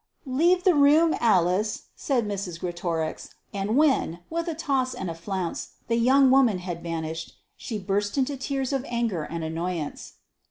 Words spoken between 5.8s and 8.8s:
the young woman had vanished, she burst into tears